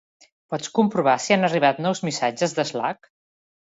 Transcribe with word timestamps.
Pots 0.53 0.69
comprovar 0.77 1.13
si 1.25 1.35
han 1.35 1.47
arribat 1.49 1.81
nous 1.87 2.03
missatges 2.09 2.57
d'Slack? 2.61 3.11